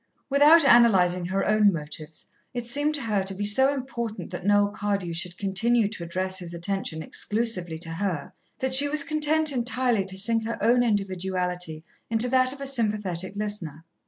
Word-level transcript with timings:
Without 0.31 0.63
analysing 0.63 1.25
her 1.25 1.45
own 1.47 1.71
motives, 1.71 2.25
it 2.55 2.65
seemed 2.65 2.95
to 2.95 3.03
her 3.03 3.21
to 3.21 3.35
be 3.35 3.45
so 3.45 3.71
important 3.71 4.31
that 4.31 4.43
Noel 4.47 4.69
Cardew 4.71 5.13
should 5.13 5.37
continue 5.37 5.87
to 5.89 6.03
address 6.03 6.39
his 6.39 6.55
attention 6.55 7.03
exclusively 7.03 7.77
to 7.77 7.91
her, 7.91 8.33
that 8.61 8.73
she 8.73 8.89
was 8.89 9.03
content 9.03 9.51
entirely 9.51 10.03
to 10.05 10.17
sink 10.17 10.43
her 10.45 10.57
own 10.59 10.81
individuality 10.81 11.85
into 12.09 12.29
that 12.29 12.51
of 12.51 12.59
a 12.59 12.65
sympathetic 12.65 13.33
listener. 13.35 13.85